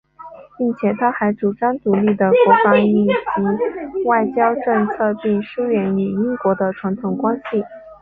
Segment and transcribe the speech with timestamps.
[0.57, 3.07] 并且他还主张独立的国防及
[4.07, 7.63] 外交政策并疏远与英国的传统关系。